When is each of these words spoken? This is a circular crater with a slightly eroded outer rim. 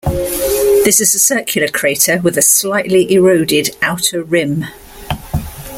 This 0.83 0.99
is 0.99 1.13
a 1.13 1.19
circular 1.19 1.67
crater 1.67 2.19
with 2.23 2.35
a 2.35 2.41
slightly 2.41 3.13
eroded 3.13 3.77
outer 3.83 4.23
rim. 4.23 4.65